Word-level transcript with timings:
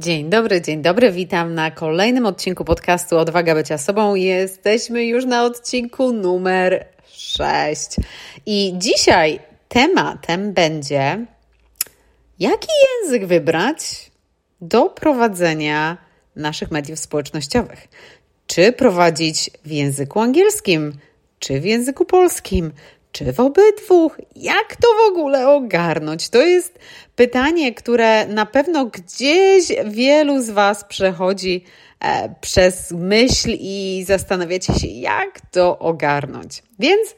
Dzień 0.00 0.30
dobry, 0.30 0.60
dzień 0.60 0.82
dobry. 0.82 1.12
Witam 1.12 1.54
na 1.54 1.70
kolejnym 1.70 2.26
odcinku 2.26 2.64
podcastu 2.64 3.18
Odwaga 3.18 3.54
bycia 3.54 3.78
sobą. 3.78 4.14
Jesteśmy 4.14 5.04
już 5.04 5.24
na 5.24 5.44
odcinku 5.44 6.12
numer 6.12 6.86
6. 7.12 7.96
I 8.46 8.72
dzisiaj 8.76 9.40
tematem 9.68 10.52
będzie 10.52 11.26
jaki 12.38 12.68
język 13.02 13.26
wybrać 13.26 14.10
do 14.60 14.88
prowadzenia 14.88 15.96
naszych 16.36 16.70
mediów 16.70 16.98
społecznościowych. 16.98 17.88
Czy 18.46 18.72
prowadzić 18.72 19.50
w 19.64 19.70
języku 19.70 20.20
angielskim, 20.20 20.92
czy 21.38 21.60
w 21.60 21.64
języku 21.64 22.04
polskim, 22.04 22.72
czy 23.12 23.32
w 23.32 23.40
obydwu? 23.40 24.10
Jak 24.36 24.76
to 24.76 24.88
w 24.88 25.10
ogóle 25.10 25.48
ogarnąć? 25.48 26.28
To 26.28 26.42
jest 26.42 26.78
pytanie, 27.16 27.74
które 27.74 28.26
na 28.26 28.46
pewno 28.46 28.86
gdzieś 28.86 29.68
wielu 29.86 30.42
z 30.42 30.50
Was 30.50 30.84
przechodzi 30.84 31.64
e, 32.00 32.34
przez 32.40 32.90
myśl 32.90 33.50
i 33.60 34.04
zastanawiacie 34.06 34.74
się, 34.74 34.86
jak 34.86 35.40
to 35.50 35.78
ogarnąć. 35.78 36.62
Więc 36.78 37.14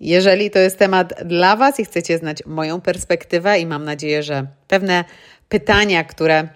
jeżeli 0.00 0.50
to 0.50 0.58
jest 0.58 0.78
temat 0.78 1.14
dla 1.24 1.56
Was 1.56 1.80
i 1.80 1.84
chcecie 1.84 2.18
znać 2.18 2.46
moją 2.46 2.80
perspektywę, 2.80 3.58
i 3.58 3.66
mam 3.66 3.84
nadzieję, 3.84 4.22
że 4.22 4.46
pewne 4.68 5.04
pytania, 5.48 6.04
które 6.04 6.48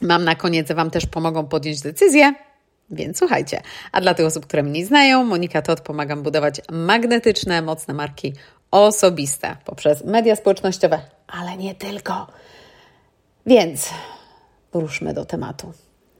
mam 0.00 0.24
na 0.24 0.34
koniec, 0.34 0.72
Wam 0.72 0.90
też 0.90 1.06
pomogą 1.06 1.46
podjąć 1.46 1.80
decyzję, 1.80 2.34
więc 2.90 3.18
słuchajcie, 3.18 3.60
a 3.92 4.00
dla 4.00 4.14
tych 4.14 4.26
osób, 4.26 4.46
które 4.46 4.62
mnie 4.62 4.86
znają, 4.86 5.24
Monika 5.24 5.62
Todd 5.62 5.80
pomagam 5.80 6.22
budować 6.22 6.60
magnetyczne, 6.70 7.62
mocne 7.62 7.94
marki 7.94 8.32
osobiste 8.70 9.56
poprzez 9.64 10.04
media 10.04 10.36
społecznościowe, 10.36 11.00
ale 11.26 11.56
nie 11.56 11.74
tylko. 11.74 12.26
Więc 13.46 13.90
ruszmy 14.72 15.14
do 15.14 15.24
tematu. 15.24 15.72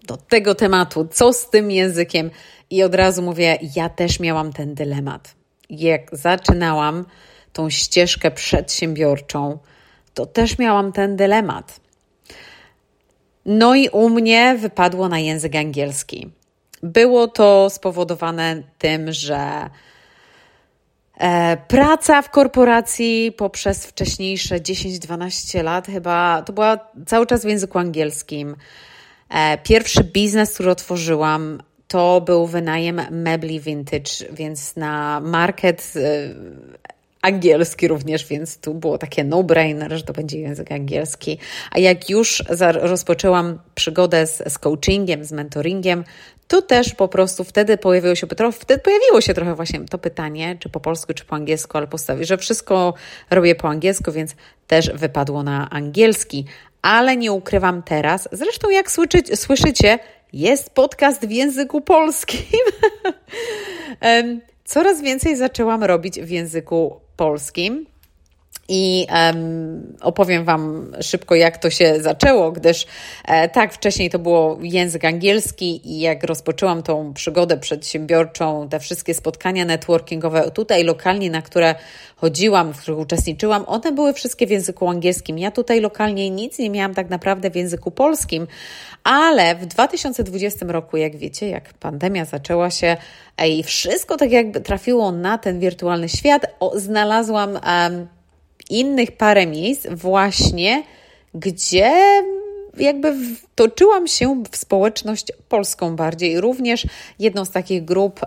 Do 0.06 0.16
tego 0.16 0.55
tematu, 0.55 1.09
co 1.12 1.33
z 1.33 1.51
tym 1.51 1.70
językiem? 1.70 2.30
I 2.71 2.82
od 2.82 2.95
razu 2.95 3.23
mówię, 3.23 3.59
ja 3.77 3.88
też 3.88 4.21
miałam 4.21 4.52
ten 4.52 4.74
dylemat. 4.74 5.34
Jak 5.71 6.16
zaczynałam 6.16 7.05
tą 7.52 7.71
ścieżkę 7.71 8.30
przedsiębiorczą, 8.30 9.59
to 10.15 10.27
też 10.27 10.59
miałam 10.59 10.93
ten 10.93 11.16
dylemat. 11.16 11.80
No 13.46 13.74
i 13.74 13.88
u 13.88 14.10
mnie 14.10 14.57
wypadło 14.60 15.09
na 15.09 15.18
język 15.18 15.57
angielski. 15.57 16.30
Było 16.83 17.29
to 17.29 17.71
spowodowane 17.71 18.63
tym, 18.79 19.13
że 19.13 19.71
e, 21.19 21.57
praca 21.57 22.23
w 22.23 22.31
korporacji 22.31 23.33
poprzez 23.37 23.87
wcześniejsze 23.87 24.57
10-12 24.57 25.65
lat 25.65 25.87
chyba 25.87 26.43
to 26.43 26.53
była 26.53 26.79
cały 27.07 27.27
czas 27.27 27.45
w 27.45 27.49
języku 27.49 27.79
angielskim. 27.79 28.57
E, 29.29 29.59
pierwszy 29.59 30.05
biznes, 30.05 30.55
który 30.55 30.71
otworzyłam, 30.71 31.63
to 31.89 32.21
był 32.21 32.47
wynajem 32.47 33.01
mebli 33.11 33.61
vintage, 33.61 34.13
więc 34.33 34.77
na 34.77 35.21
market 35.21 35.93
e, 35.97 36.01
angielski 37.23 37.89
również, 37.89 38.27
więc 38.27 38.59
tu 38.59 38.75
było 38.75 38.99
takie 38.99 39.25
no-brainer, 39.25 39.93
że 39.93 40.03
to 40.03 40.13
będzie 40.13 40.41
język 40.41 40.73
angielski. 40.73 41.39
A 41.71 41.79
jak 41.79 42.11
już 42.11 42.43
rozpoczęłam 42.81 43.59
przygodę 43.75 44.27
z, 44.27 44.53
z 44.53 44.59
coachingiem, 44.59 45.25
z 45.25 45.33
mentoringiem, 45.33 46.05
to 46.51 46.62
też 46.62 46.95
po 46.95 47.09
prostu 47.09 47.45
wtedy 47.45 47.79
pojawiło 47.79 48.15
się, 48.15 48.26
wtedy 48.52 48.82
pojawiło 48.82 49.20
się 49.20 49.34
trochę 49.34 49.54
właśnie 49.54 49.80
to 49.80 49.98
pytanie, 49.98 50.56
czy 50.60 50.68
po 50.68 50.80
polsku, 50.80 51.15
czy 51.15 51.24
po 51.24 51.37
angielsku, 51.37 51.79
ale 51.79 51.87
postawię, 51.87 52.24
że 52.24 52.38
wszystko 52.38 52.95
robię 53.30 53.54
po 53.54 53.68
angielsku, 53.68 54.12
więc 54.12 54.34
też 54.66 54.90
wypadło 54.95 55.43
na 55.43 55.71
angielski. 55.71 56.45
Ale 56.82 57.16
nie 57.16 57.32
ukrywam 57.32 57.82
teraz, 57.82 58.28
zresztą 58.32 58.71
jak 58.71 58.90
słyszycie, 59.34 59.98
jest 60.32 60.71
podcast 60.71 61.26
w 61.26 61.30
języku 61.30 61.80
polskim. 61.80 62.60
Coraz 64.65 65.00
więcej 65.00 65.37
zaczęłam 65.37 65.84
robić 65.84 66.21
w 66.21 66.31
języku 66.31 67.00
polskim. 67.16 67.87
I 68.73 69.07
um, 69.13 69.97
opowiem 70.01 70.45
Wam 70.45 70.93
szybko, 71.01 71.35
jak 71.35 71.59
to 71.59 71.71
się 71.71 72.01
zaczęło, 72.01 72.53
gdyż 72.53 72.87
e, 73.25 73.49
tak, 73.49 73.75
wcześniej 73.75 74.11
to 74.11 74.19
było 74.19 74.59
język 74.63 75.05
angielski 75.05 75.91
i 75.93 76.01
jak 76.01 76.25
rozpoczęłam 76.25 76.83
tą 76.83 77.15
przygodę 77.15 77.57
przedsiębiorczą, 77.57 78.69
te 78.69 78.81
wszystkie 78.81 79.15
spotkania 79.15 79.65
networkingowe 79.65 80.51
tutaj 80.51 80.85
lokalnie, 80.85 81.31
na 81.31 81.43
które 81.43 81.75
chodziłam, 82.17 82.73
w 82.73 82.81
których 82.81 83.01
uczestniczyłam, 83.01 83.65
one 83.67 83.93
były 83.93 84.13
wszystkie 84.13 84.47
w 84.47 84.51
języku 84.51 84.89
angielskim. 84.89 85.39
Ja 85.39 85.51
tutaj 85.51 85.81
lokalnie 85.81 86.31
nic 86.31 86.59
nie 86.59 86.71
miałam 86.71 86.95
tak 86.95 87.11
naprawdę 87.11 87.51
w 87.51 87.57
języku 87.57 87.91
polskim, 87.91 88.47
ale 89.05 89.55
w 89.55 89.67
2020 89.67 90.67
roku, 90.69 90.97
jak 90.97 91.17
wiecie, 91.17 91.49
jak 91.49 91.75
pandemia 91.75 92.25
zaczęła 92.25 92.71
się 92.71 92.97
i 93.49 93.63
wszystko 93.63 94.17
tak 94.17 94.33
jakby 94.33 94.61
trafiło 94.61 95.13
na 95.13 95.39
ten 95.39 95.61
wirtualny 95.61 96.09
świat, 96.09 96.47
o, 96.61 96.79
znalazłam. 96.79 97.51
Um, 97.53 98.20
innych 98.71 99.13
parę 99.13 99.47
miejsc 99.47 99.87
właśnie, 99.91 100.83
gdzie 101.35 101.93
jakby 102.77 103.15
toczyłam 103.55 104.07
się 104.07 104.43
w 104.51 104.57
społeczność 104.57 105.27
polską 105.49 105.97
bardziej. 105.97 106.41
Również 106.41 106.87
jedną 107.19 107.45
z 107.45 107.51
takich 107.51 107.85
grup 107.85 108.21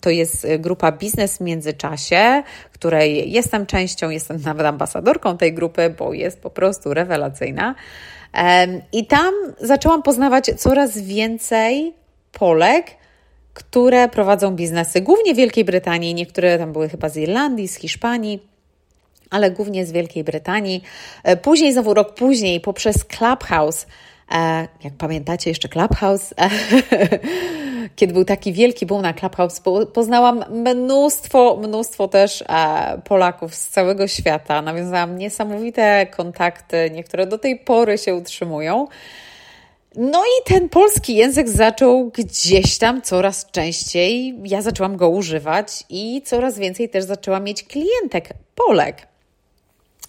to 0.00 0.10
jest 0.10 0.46
grupa 0.58 0.92
Biznes 0.92 1.38
w 1.38 1.40
Międzyczasie, 1.40 2.42
której 2.72 3.32
jestem 3.32 3.66
częścią, 3.66 4.10
jestem 4.10 4.40
nawet 4.44 4.66
ambasadorką 4.66 5.36
tej 5.36 5.54
grupy, 5.54 5.94
bo 5.98 6.14
jest 6.14 6.40
po 6.40 6.50
prostu 6.50 6.94
rewelacyjna. 6.94 7.74
I 8.92 9.06
tam 9.06 9.34
zaczęłam 9.60 10.02
poznawać 10.02 10.50
coraz 10.56 10.98
więcej 10.98 11.94
Polek, 12.32 12.86
które 13.54 14.08
prowadzą 14.08 14.56
biznesy, 14.56 15.00
głównie 15.00 15.34
w 15.34 15.36
Wielkiej 15.36 15.64
Brytanii, 15.64 16.14
niektóre 16.14 16.58
tam 16.58 16.72
były 16.72 16.88
chyba 16.88 17.08
z 17.08 17.16
Irlandii, 17.16 17.68
z 17.68 17.74
Hiszpanii 17.76 18.50
ale 19.30 19.50
głównie 19.50 19.86
z 19.86 19.92
Wielkiej 19.92 20.24
Brytanii. 20.24 20.82
E, 21.24 21.36
później, 21.36 21.72
znowu 21.72 21.94
rok 21.94 22.14
później, 22.14 22.60
poprzez 22.60 23.04
Clubhouse, 23.04 23.86
e, 24.32 24.68
jak 24.84 24.94
pamiętacie 24.98 25.50
jeszcze 25.50 25.68
Clubhouse, 25.68 26.34
kiedy 27.96 28.12
był 28.12 28.24
taki 28.24 28.52
wielki 28.52 28.86
boom 28.86 29.02
na 29.02 29.12
Clubhouse, 29.12 29.62
poznałam 29.92 30.44
mnóstwo, 30.50 31.58
mnóstwo 31.62 32.08
też 32.08 32.42
e, 32.48 33.00
Polaków 33.04 33.54
z 33.54 33.68
całego 33.68 34.08
świata. 34.08 34.62
Nawiązałam 34.62 35.18
niesamowite 35.18 36.06
kontakty, 36.06 36.90
niektóre 36.92 37.26
do 37.26 37.38
tej 37.38 37.58
pory 37.58 37.98
się 37.98 38.14
utrzymują. 38.14 38.86
No 39.96 40.22
i 40.24 40.44
ten 40.44 40.68
polski 40.68 41.14
język 41.14 41.48
zaczął 41.48 42.10
gdzieś 42.10 42.78
tam 42.78 43.02
coraz 43.02 43.50
częściej. 43.50 44.34
Ja 44.44 44.62
zaczęłam 44.62 44.96
go 44.96 45.08
używać 45.08 45.84
i 45.88 46.22
coraz 46.24 46.58
więcej 46.58 46.88
też 46.88 47.04
zaczęłam 47.04 47.44
mieć 47.44 47.64
klientek 47.64 48.28
Polek. 48.54 49.09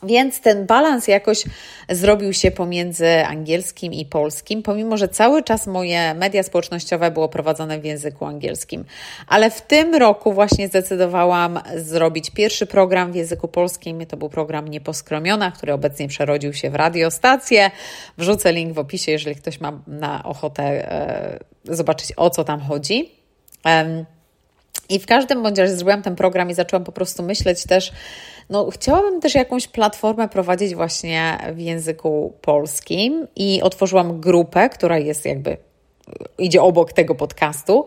Więc 0.03 0.41
ten 0.41 0.65
balans 0.65 1.07
jakoś 1.07 1.43
zrobił 1.89 2.33
się 2.33 2.51
pomiędzy 2.51 3.25
angielskim 3.25 3.93
i 3.93 4.05
polskim, 4.05 4.63
pomimo 4.63 4.97
że 4.97 5.07
cały 5.07 5.43
czas 5.43 5.67
moje 5.67 6.13
media 6.13 6.43
społecznościowe 6.43 7.11
było 7.11 7.29
prowadzone 7.29 7.79
w 7.79 7.85
języku 7.85 8.25
angielskim. 8.25 8.85
Ale 9.27 9.51
w 9.51 9.61
tym 9.61 9.95
roku 9.95 10.33
właśnie 10.33 10.67
zdecydowałam 10.67 11.59
zrobić 11.75 12.29
pierwszy 12.29 12.65
program 12.65 13.11
w 13.11 13.15
języku 13.15 13.47
polskim. 13.47 14.05
To 14.05 14.17
był 14.17 14.29
program 14.29 14.67
Nieposkromiona, 14.67 15.51
który 15.51 15.73
obecnie 15.73 16.07
przerodził 16.07 16.53
się 16.53 16.69
w 16.69 16.75
radiostację. 16.75 17.71
Wrzucę 18.17 18.53
link 18.53 18.73
w 18.73 18.79
opisie, 18.79 19.11
jeżeli 19.11 19.35
ktoś 19.35 19.59
ma 19.59 19.79
na 19.87 20.23
ochotę 20.23 20.63
e, 20.63 21.39
zobaczyć 21.75 22.13
o 22.17 22.29
co 22.29 22.43
tam 22.43 22.59
chodzi. 22.59 23.11
I 24.91 24.99
w 24.99 25.05
każdym 25.05 25.43
bądź 25.43 25.57
razie 25.57 25.75
zrobiłam 25.75 26.01
ten 26.01 26.15
program 26.15 26.49
i 26.49 26.53
zaczęłam 26.53 26.83
po 26.83 26.91
prostu 26.91 27.23
myśleć 27.23 27.63
też, 27.63 27.91
no 28.49 28.69
chciałabym 28.69 29.21
też 29.21 29.35
jakąś 29.35 29.67
platformę 29.67 30.29
prowadzić 30.29 30.75
właśnie 30.75 31.37
w 31.53 31.59
języku 31.59 32.33
polskim 32.41 33.27
i 33.35 33.61
otworzyłam 33.61 34.21
grupę, 34.21 34.69
która 34.69 34.97
jest 34.97 35.25
jakby, 35.25 35.57
idzie 36.37 36.61
obok 36.61 36.93
tego 36.93 37.15
podcastu, 37.15 37.85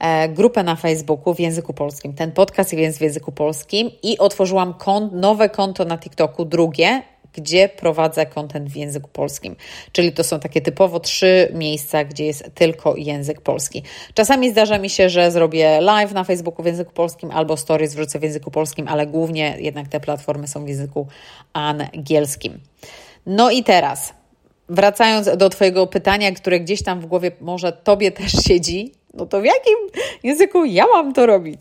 e, 0.00 0.28
grupę 0.28 0.62
na 0.62 0.76
Facebooku 0.76 1.34
w 1.34 1.40
języku 1.40 1.72
polskim. 1.72 2.14
Ten 2.14 2.32
podcast 2.32 2.72
jest 2.72 2.98
w 2.98 3.00
języku 3.00 3.32
polskim 3.32 3.90
i 4.02 4.18
otworzyłam 4.18 4.74
kont, 4.74 5.12
nowe 5.12 5.48
konto 5.48 5.84
na 5.84 5.98
TikToku, 5.98 6.44
drugie, 6.44 7.02
gdzie 7.34 7.68
prowadzę 7.68 8.26
kontent 8.26 8.68
w 8.68 8.76
języku 8.76 9.08
polskim. 9.08 9.56
Czyli 9.92 10.12
to 10.12 10.24
są 10.24 10.40
takie 10.40 10.60
typowo 10.60 11.00
trzy 11.00 11.48
miejsca, 11.54 12.04
gdzie 12.04 12.26
jest 12.26 12.50
tylko 12.54 12.96
język 12.96 13.40
polski. 13.40 13.82
Czasami 14.14 14.50
zdarza 14.50 14.78
mi 14.78 14.90
się, 14.90 15.08
że 15.08 15.30
zrobię 15.30 15.80
live 15.80 16.12
na 16.12 16.24
Facebooku 16.24 16.62
w 16.62 16.66
języku 16.66 16.92
polskim 16.92 17.30
albo 17.30 17.56
stories 17.56 17.94
wrzucę 17.94 18.18
w 18.18 18.22
języku 18.22 18.50
polskim, 18.50 18.88
ale 18.88 19.06
głównie 19.06 19.56
jednak 19.58 19.88
te 19.88 20.00
platformy 20.00 20.48
są 20.48 20.64
w 20.64 20.68
języku 20.68 21.06
angielskim. 21.52 22.60
No 23.26 23.50
i 23.50 23.64
teraz, 23.64 24.14
wracając 24.68 25.36
do 25.36 25.50
Twojego 25.50 25.86
pytania, 25.86 26.32
które 26.32 26.60
gdzieś 26.60 26.82
tam 26.82 27.00
w 27.00 27.06
głowie 27.06 27.32
może 27.40 27.72
Tobie 27.72 28.10
też 28.12 28.32
siedzi, 28.48 28.92
no 29.14 29.26
to 29.26 29.40
w 29.40 29.44
jakim 29.44 29.74
języku 30.22 30.64
ja 30.64 30.86
mam 30.86 31.12
to 31.12 31.26
robić? 31.26 31.60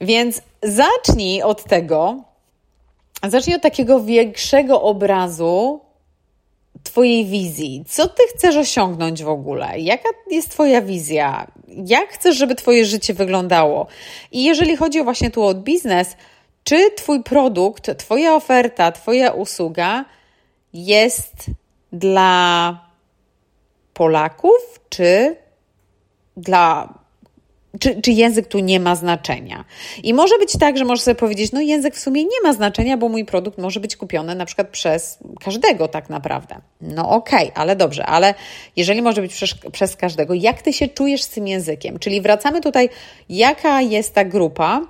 Więc 0.00 0.42
zacznij 0.62 1.42
od 1.42 1.64
tego, 1.64 2.24
Zacznij 3.30 3.56
od 3.56 3.62
takiego 3.62 4.00
większego 4.00 4.82
obrazu 4.82 5.80
Twojej 6.82 7.26
wizji. 7.26 7.84
Co 7.88 8.08
Ty 8.08 8.22
chcesz 8.34 8.56
osiągnąć 8.56 9.22
w 9.22 9.28
ogóle? 9.28 9.80
Jaka 9.80 10.08
jest 10.30 10.50
Twoja 10.50 10.82
wizja? 10.82 11.46
Jak 11.68 12.08
chcesz, 12.08 12.36
żeby 12.36 12.54
Twoje 12.54 12.84
życie 12.84 13.14
wyglądało? 13.14 13.86
I 14.32 14.44
jeżeli 14.44 14.76
chodzi 14.76 15.04
właśnie 15.04 15.30
tu 15.30 15.42
o 15.42 15.54
biznes, 15.54 16.16
czy 16.64 16.90
Twój 16.90 17.22
produkt, 17.22 17.98
Twoja 17.98 18.34
oferta, 18.34 18.92
Twoja 18.92 19.32
usługa 19.32 20.04
jest 20.72 21.46
dla 21.92 22.78
Polaków, 23.94 24.80
czy 24.88 25.36
dla 26.36 26.94
czy, 27.80 28.02
czy 28.02 28.10
język 28.10 28.46
tu 28.46 28.58
nie 28.58 28.80
ma 28.80 28.96
znaczenia. 28.96 29.64
I 30.02 30.14
może 30.14 30.38
być 30.38 30.52
tak, 30.58 30.78
że 30.78 30.84
możesz 30.84 31.02
sobie 31.02 31.14
powiedzieć, 31.14 31.52
no 31.52 31.60
język 31.60 31.94
w 31.94 31.98
sumie 31.98 32.24
nie 32.24 32.40
ma 32.42 32.52
znaczenia, 32.52 32.96
bo 32.96 33.08
mój 33.08 33.24
produkt 33.24 33.58
może 33.58 33.80
być 33.80 33.96
kupiony 33.96 34.34
na 34.34 34.44
przykład 34.44 34.68
przez 34.68 35.18
każdego 35.44 35.88
tak 35.88 36.10
naprawdę. 36.10 36.60
No 36.80 37.10
okej, 37.10 37.48
okay, 37.48 37.62
ale 37.62 37.76
dobrze, 37.76 38.06
ale 38.06 38.34
jeżeli 38.76 39.02
może 39.02 39.20
być 39.20 39.32
przez, 39.32 39.54
przez 39.72 39.96
każdego, 39.96 40.34
jak 40.34 40.62
ty 40.62 40.72
się 40.72 40.88
czujesz 40.88 41.22
z 41.22 41.28
tym 41.28 41.48
językiem? 41.48 41.98
Czyli 41.98 42.20
wracamy 42.20 42.60
tutaj, 42.60 42.88
jaka 43.28 43.80
jest 43.80 44.14
ta 44.14 44.24
grupa, 44.24 44.80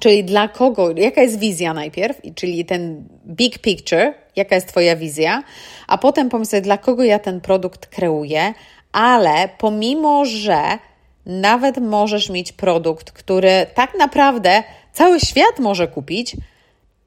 czyli 0.00 0.24
dla 0.24 0.48
kogo, 0.48 0.90
jaka 0.96 1.22
jest 1.22 1.38
wizja 1.38 1.74
najpierw, 1.74 2.20
czyli 2.34 2.64
ten 2.64 3.08
big 3.26 3.58
picture, 3.58 4.14
jaka 4.36 4.54
jest 4.54 4.68
Twoja 4.68 4.96
wizja, 4.96 5.42
a 5.88 5.98
potem 5.98 6.28
pomyśl 6.28 6.50
sobie, 6.50 6.62
dla 6.62 6.78
kogo 6.78 7.04
ja 7.04 7.18
ten 7.18 7.40
produkt 7.40 7.86
kreuję, 7.86 8.54
ale 8.92 9.48
pomimo, 9.58 10.24
że 10.24 10.58
nawet 11.26 11.78
możesz 11.78 12.30
mieć 12.30 12.52
produkt, 12.52 13.12
który 13.12 13.66
tak 13.74 13.98
naprawdę 13.98 14.62
cały 14.92 15.20
świat 15.20 15.58
może 15.58 15.88
kupić. 15.88 16.36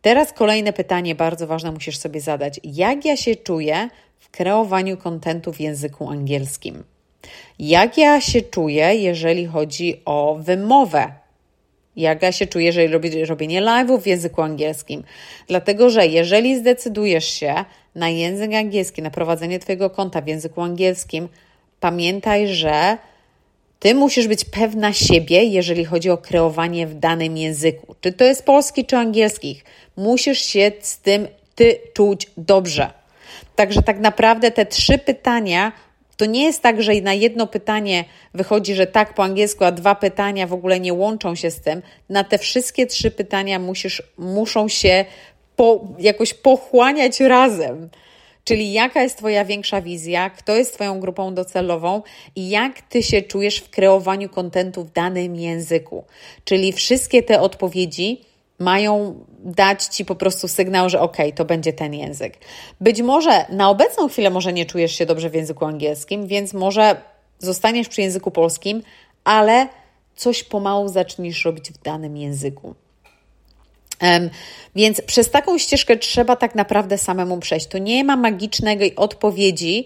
Teraz 0.02 0.34
kolejne 0.34 0.74
pytanie 0.74 1.16
bardzo 1.16 1.48
ważne 1.48 1.72
musisz 1.72 1.98
sobie 1.98 2.22
zadać. 2.22 2.60
Jak 2.64 3.06
ja 3.06 3.18
się 3.18 3.36
czuję 3.36 3.90
w 4.20 4.30
kreowaniu 4.30 4.98
kontentu 4.98 5.54
w 5.54 5.60
języku 5.60 6.10
angielskim? 6.10 6.84
Jak 7.60 7.98
ja 7.98 8.22
się 8.22 8.42
czuję, 8.42 8.96
jeżeli 8.96 9.46
chodzi 9.46 10.02
o 10.06 10.38
wymowę? 10.40 11.12
Jak 11.96 12.22
ja 12.22 12.32
się 12.32 12.48
czuję, 12.48 12.66
jeżeli 12.66 12.88
robię 12.88 13.26
robienie 13.26 13.62
live'ów 13.62 14.02
w 14.02 14.08
języku 14.08 14.42
angielskim? 14.42 15.04
Dlatego, 15.48 15.90
że 15.90 16.08
jeżeli 16.08 16.60
zdecydujesz 16.60 17.26
się 17.26 17.66
na 17.96 18.10
język 18.10 18.54
angielski, 18.54 19.02
na 19.02 19.10
prowadzenie 19.10 19.60
Twojego 19.60 19.90
konta 19.90 20.22
w 20.22 20.28
języku 20.28 20.62
angielskim, 20.62 21.30
pamiętaj, 21.80 22.48
że 22.48 22.98
ty 23.80 23.96
musisz 23.96 24.28
być 24.28 24.46
pewna 24.46 24.94
siebie, 24.94 25.44
jeżeli 25.44 25.86
chodzi 25.86 26.10
o 26.10 26.18
kreowanie 26.18 26.88
w 26.88 26.96
danym 26.96 27.38
języku. 27.38 27.96
Czy 28.02 28.12
to 28.12 28.24
jest 28.24 28.46
polski, 28.46 28.86
czy 28.86 28.98
angielski. 28.98 29.62
Musisz 29.98 30.42
się 30.42 30.72
z 30.82 31.00
tym 31.00 31.28
ty 31.56 31.80
czuć 31.94 32.28
dobrze. 32.38 32.94
Także 33.56 33.82
tak 33.82 34.00
naprawdę 34.00 34.52
te 34.52 34.66
trzy 34.66 34.98
pytania 34.98 35.72
to 36.18 36.26
nie 36.26 36.44
jest 36.44 36.62
tak, 36.62 36.84
że 36.84 37.02
na 37.02 37.14
jedno 37.14 37.48
pytanie 37.48 38.06
wychodzi, 38.34 38.76
że 38.76 38.88
tak 38.88 39.14
po 39.14 39.24
angielsku, 39.24 39.64
a 39.64 39.72
dwa 39.72 39.96
pytania 39.96 40.48
w 40.48 40.54
ogóle 40.54 40.80
nie 40.80 40.94
łączą 40.94 41.36
się 41.36 41.52
z 41.52 41.62
tym. 41.62 41.82
Na 42.10 42.24
te 42.24 42.38
wszystkie 42.38 42.88
trzy 42.88 43.12
pytania 43.12 43.60
musisz, 43.60 44.04
muszą 44.18 44.68
się 44.68 45.06
po, 45.56 45.88
jakoś 46.00 46.34
pochłaniać 46.34 47.20
razem. 47.20 47.90
Czyli 48.48 48.74
jaka 48.74 49.04
jest 49.04 49.18
Twoja 49.18 49.46
większa 49.46 49.82
wizja, 49.82 50.30
kto 50.30 50.56
jest 50.56 50.74
Twoją 50.74 51.00
grupą 51.00 51.34
docelową 51.34 52.02
i 52.36 52.50
jak 52.50 52.82
Ty 52.82 53.04
się 53.04 53.22
czujesz 53.22 53.58
w 53.58 53.70
kreowaniu 53.70 54.30
kontentu 54.30 54.84
w 54.84 54.92
danym 54.92 55.36
języku. 55.36 56.04
Czyli 56.44 56.74
wszystkie 56.74 57.24
te 57.24 57.42
odpowiedzi 57.42 58.22
mają 58.60 59.20
dać 59.40 59.86
Ci 59.86 60.06
po 60.06 60.16
prostu 60.16 60.48
sygnał, 60.48 60.90
że 60.90 61.00
ok, 61.00 61.18
to 61.36 61.46
będzie 61.46 61.74
ten 61.74 61.94
język. 61.94 62.38
Być 62.82 63.02
może 63.02 63.46
na 63.50 63.70
obecną 63.70 64.10
chwilę 64.10 64.30
może 64.30 64.54
nie 64.54 64.66
czujesz 64.66 64.92
się 64.92 65.06
dobrze 65.06 65.30
w 65.30 65.34
języku 65.34 65.66
angielskim, 65.66 66.28
więc 66.28 66.54
może 66.54 67.02
zostaniesz 67.40 67.88
przy 67.88 68.02
języku 68.02 68.32
polskim, 68.32 68.84
ale 69.24 69.68
coś 70.16 70.44
pomału 70.44 70.88
zaczniesz 70.88 71.46
robić 71.46 71.72
w 71.72 71.78
danym 71.78 72.18
języku. 72.18 72.76
Więc 74.76 75.02
przez 75.02 75.32
taką 75.32 75.58
ścieżkę 75.58 75.98
trzeba 75.98 76.36
tak 76.36 76.56
naprawdę 76.56 76.98
samemu 76.98 77.40
przejść. 77.40 77.68
Tu 77.68 77.78
nie 77.78 78.04
ma 78.04 78.16
magicznej 78.16 78.96
odpowiedzi, 78.96 79.86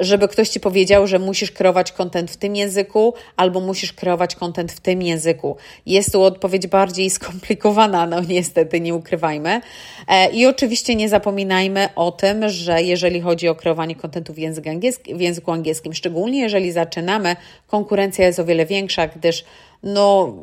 żeby 0.00 0.28
ktoś 0.28 0.48
ci 0.48 0.60
powiedział, 0.60 1.06
że 1.06 1.18
musisz 1.18 1.52
kreować 1.52 1.92
kontent 1.92 2.30
w 2.30 2.36
tym 2.36 2.56
języku 2.56 3.14
albo 3.36 3.60
musisz 3.60 3.92
kreować 3.92 4.36
kontent 4.36 4.72
w 4.72 4.80
tym 4.80 5.02
języku. 5.02 5.56
Jest 5.86 6.12
tu 6.12 6.22
odpowiedź 6.22 6.66
bardziej 6.66 7.10
skomplikowana, 7.20 8.06
no 8.06 8.20
niestety, 8.20 8.80
nie 8.80 8.94
ukrywajmy. 8.94 9.60
E, 10.08 10.30
I 10.30 10.46
oczywiście 10.46 10.94
nie 10.94 11.08
zapominajmy 11.08 11.88
o 11.96 12.12
tym, 12.12 12.48
że 12.48 12.82
jeżeli 12.82 13.20
chodzi 13.20 13.48
o 13.48 13.54
kreowanie 13.54 13.94
kontentu 13.94 14.32
w, 14.32 14.36
w 15.16 15.20
języku 15.20 15.52
angielskim, 15.52 15.94
szczególnie 15.94 16.40
jeżeli 16.40 16.72
zaczynamy, 16.72 17.36
konkurencja 17.66 18.26
jest 18.26 18.38
o 18.38 18.44
wiele 18.44 18.66
większa, 18.66 19.06
gdyż 19.06 19.44
no, 19.82 20.34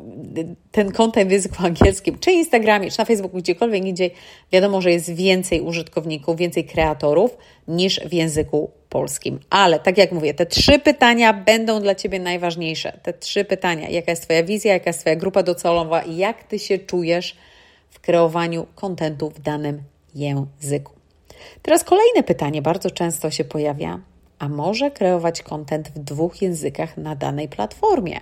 ten 0.72 0.92
kontent 0.92 1.28
w 1.28 1.32
języku 1.32 1.56
angielskim, 1.66 2.18
czy 2.18 2.32
Instagramie, 2.32 2.90
czy 2.90 2.98
na 2.98 3.04
Facebooku, 3.04 3.38
gdziekolwiek 3.38 3.84
indziej, 3.84 4.14
wiadomo, 4.52 4.80
że 4.80 4.90
jest 4.90 5.14
więcej 5.14 5.60
użytkowników, 5.60 6.36
więcej 6.36 6.64
kreatorów 6.64 7.36
niż 7.68 8.00
w 8.00 8.12
języku 8.12 8.70
polskim. 8.88 9.40
Ale 9.50 9.80
tak 9.80 9.98
jak 9.98 10.12
mówię, 10.12 10.34
te 10.34 10.46
trzy 10.46 10.78
pytania 10.78 11.32
będą 11.32 11.80
dla 11.80 11.94
Ciebie 11.94 12.20
najważniejsze. 12.20 12.98
Te 13.02 13.12
trzy 13.12 13.44
pytania: 13.44 13.88
jaka 13.88 14.12
jest 14.12 14.22
Twoja 14.22 14.42
wizja, 14.42 14.72
jaka 14.72 14.90
jest 14.90 15.00
Twoja 15.00 15.16
grupa 15.16 15.42
docelowa 15.42 16.02
i 16.02 16.16
jak 16.16 16.44
Ty 16.44 16.58
się 16.58 16.78
czujesz 16.78 17.36
w 17.90 18.00
kreowaniu 18.00 18.66
kontentu 18.74 19.30
w 19.30 19.40
danym 19.40 19.82
języku. 20.14 20.92
Teraz 21.62 21.84
kolejne 21.84 22.22
pytanie 22.22 22.62
bardzo 22.62 22.90
często 22.90 23.30
się 23.30 23.44
pojawia: 23.44 24.00
a 24.38 24.48
może 24.48 24.90
kreować 24.90 25.42
kontent 25.42 25.88
w 25.88 25.98
dwóch 25.98 26.42
językach 26.42 26.96
na 26.96 27.16
danej 27.16 27.48
platformie? 27.48 28.20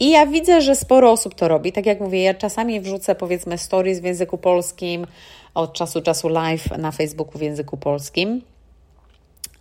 I 0.00 0.10
ja 0.10 0.26
widzę, 0.26 0.60
że 0.60 0.74
sporo 0.74 1.12
osób 1.12 1.34
to 1.34 1.48
robi. 1.48 1.72
Tak 1.72 1.86
jak 1.86 2.00
mówię, 2.00 2.22
ja 2.22 2.34
czasami 2.34 2.80
wrzucę 2.80 3.14
powiedzmy 3.14 3.58
stories 3.58 4.00
w 4.00 4.04
języku 4.04 4.38
polskim, 4.38 5.06
od 5.54 5.72
czasu 5.72 6.02
czasu 6.02 6.28
live 6.28 6.78
na 6.78 6.92
Facebooku 6.92 7.38
w 7.38 7.42
języku 7.42 7.76
polskim. 7.76 8.42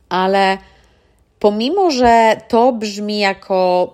Ale 0.09 0.57
pomimo, 1.39 1.91
że 1.91 2.41
to 2.47 2.71
brzmi 2.71 3.19
jako 3.19 3.93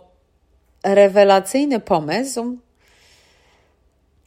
rewelacyjny 0.84 1.80
pomysł, 1.80 2.58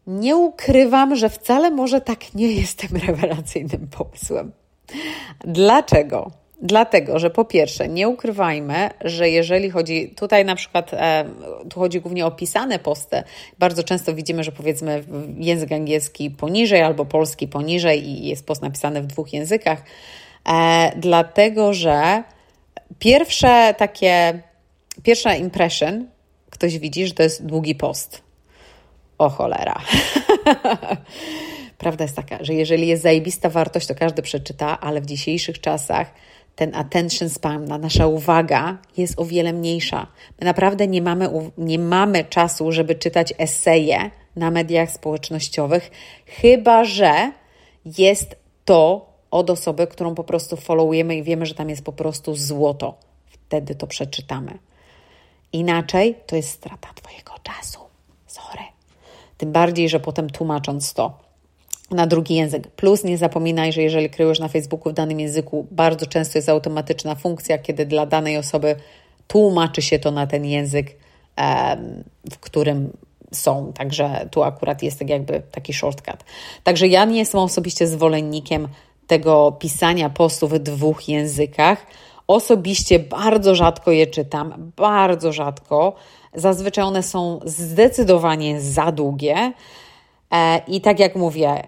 nie 0.06 0.36
ukrywam, 0.36 1.16
że 1.16 1.28
wcale 1.30 1.70
może 1.70 2.00
tak 2.00 2.34
nie 2.34 2.52
jest 2.52 2.78
tym 2.78 3.00
rewelacyjnym 3.06 3.88
pomysłem. 3.88 4.52
Dlaczego? 5.40 6.30
Dlatego, 6.64 7.18
że 7.18 7.30
po 7.30 7.44
pierwsze, 7.44 7.88
nie 7.88 8.08
ukrywajmy, 8.08 8.90
że 9.00 9.28
jeżeli 9.28 9.70
chodzi, 9.70 10.08
tutaj 10.16 10.44
na 10.44 10.54
przykład, 10.54 10.94
e, 10.94 11.24
tu 11.70 11.80
chodzi 11.80 12.00
głównie 12.00 12.26
o 12.26 12.30
pisane 12.30 12.78
posty, 12.78 13.22
bardzo 13.58 13.82
często 13.82 14.14
widzimy, 14.14 14.44
że 14.44 14.52
powiedzmy 14.52 15.04
język 15.36 15.72
angielski 15.72 16.30
poniżej 16.30 16.82
albo 16.82 17.04
polski 17.04 17.48
poniżej 17.48 18.08
i 18.08 18.28
jest 18.28 18.46
post 18.46 18.62
napisany 18.62 19.02
w 19.02 19.06
dwóch 19.06 19.32
językach, 19.32 19.82
e, 20.48 20.92
dlatego, 20.96 21.74
że 21.74 22.22
pierwsze 22.98 23.74
takie, 23.78 24.42
pierwsza 25.02 25.34
impression, 25.34 26.06
ktoś 26.50 26.78
widzi, 26.78 27.06
że 27.06 27.14
to 27.14 27.22
jest 27.22 27.46
długi 27.46 27.74
post. 27.74 28.22
O 29.18 29.28
cholera. 29.28 29.80
Prawda 31.78 32.04
jest 32.04 32.16
taka, 32.16 32.44
że 32.44 32.54
jeżeli 32.54 32.86
jest 32.86 33.02
zajebista 33.02 33.50
wartość, 33.50 33.86
to 33.86 33.94
każdy 33.94 34.22
przeczyta, 34.22 34.80
ale 34.80 35.00
w 35.00 35.06
dzisiejszych 35.06 35.60
czasach 35.60 36.10
ten 36.56 36.74
attention 36.74 37.28
span, 37.28 37.64
nasza 37.64 38.06
uwaga 38.06 38.78
jest 38.96 39.20
o 39.20 39.24
wiele 39.24 39.52
mniejsza. 39.52 40.06
My 40.40 40.44
naprawdę 40.44 40.86
nie 40.86 41.02
mamy, 41.02 41.28
nie 41.58 41.78
mamy 41.78 42.24
czasu, 42.24 42.72
żeby 42.72 42.94
czytać 42.94 43.34
eseje 43.38 44.10
na 44.36 44.50
mediach 44.50 44.90
społecznościowych, 44.90 45.90
chyba 46.26 46.84
że 46.84 47.32
jest 47.98 48.36
to 48.64 49.06
od 49.30 49.50
osoby, 49.50 49.86
którą 49.86 50.14
po 50.14 50.24
prostu 50.24 50.56
followujemy 50.56 51.16
i 51.16 51.22
wiemy, 51.22 51.46
że 51.46 51.54
tam 51.54 51.70
jest 51.70 51.84
po 51.84 51.92
prostu 51.92 52.34
złoto. 52.34 52.94
Wtedy 53.26 53.74
to 53.74 53.86
przeczytamy. 53.86 54.58
Inaczej 55.52 56.14
to 56.26 56.36
jest 56.36 56.50
strata 56.50 56.88
Twojego 56.94 57.32
czasu. 57.42 57.78
Sorry. 58.26 58.62
Tym 59.38 59.52
bardziej, 59.52 59.88
że 59.88 60.00
potem 60.00 60.30
tłumacząc 60.30 60.94
to, 60.94 61.18
na 61.90 62.06
drugi 62.06 62.34
język. 62.34 62.68
Plus 62.68 63.04
nie 63.04 63.18
zapominaj, 63.18 63.72
że 63.72 63.82
jeżeli 63.82 64.10
kryjesz 64.10 64.38
na 64.38 64.48
Facebooku 64.48 64.92
w 64.92 64.94
danym 64.94 65.20
języku, 65.20 65.66
bardzo 65.70 66.06
często 66.06 66.38
jest 66.38 66.48
automatyczna 66.48 67.14
funkcja, 67.14 67.58
kiedy 67.58 67.86
dla 67.86 68.06
danej 68.06 68.36
osoby 68.36 68.76
tłumaczy 69.26 69.82
się 69.82 69.98
to 69.98 70.10
na 70.10 70.26
ten 70.26 70.44
język, 70.44 70.96
w 72.32 72.38
którym 72.40 72.90
są. 73.32 73.72
Także 73.72 74.28
tu 74.30 74.42
akurat 74.42 74.82
jest 74.82 74.98
tak 74.98 75.08
jakby 75.08 75.42
taki 75.50 75.72
shortcut. 75.72 76.24
Także 76.64 76.88
ja 76.88 77.04
nie 77.04 77.18
jestem 77.18 77.40
osobiście 77.40 77.86
zwolennikiem 77.86 78.68
tego 79.06 79.52
pisania 79.52 80.10
postów 80.10 80.52
w 80.52 80.58
dwóch 80.58 81.08
językach. 81.08 81.86
Osobiście 82.26 82.98
bardzo 82.98 83.54
rzadko 83.54 83.90
je 83.90 84.06
czytam, 84.06 84.72
bardzo 84.76 85.32
rzadko. 85.32 85.94
Zazwyczaj 86.34 86.84
one 86.84 87.02
są 87.02 87.40
zdecydowanie 87.44 88.60
za 88.60 88.92
długie. 88.92 89.52
E, 90.30 90.60
I 90.68 90.80
tak 90.80 90.98
jak 90.98 91.16
mówię, 91.16 91.62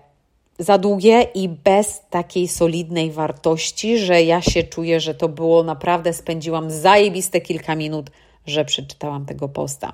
za 0.58 0.78
długie 0.78 1.22
i 1.22 1.48
bez 1.48 2.02
takiej 2.10 2.48
solidnej 2.48 3.10
wartości, 3.10 3.98
że 3.98 4.22
ja 4.22 4.42
się 4.42 4.62
czuję, 4.62 5.00
że 5.00 5.14
to 5.14 5.28
było 5.28 5.62
naprawdę, 5.62 6.12
spędziłam 6.12 6.70
zajebiste 6.70 7.40
kilka 7.40 7.74
minut, 7.74 8.10
że 8.46 8.64
przeczytałam 8.64 9.26
tego 9.26 9.48
posta. 9.48 9.92